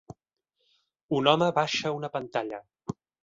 [1.17, 2.63] Un home baixa una pantalla.